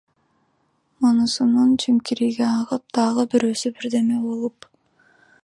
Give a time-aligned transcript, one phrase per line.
[1.03, 4.71] Мунусунун чимкириги агып, дагы бирөөсү бирдеме болуп!